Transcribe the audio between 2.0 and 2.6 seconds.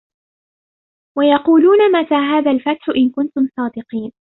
هذَا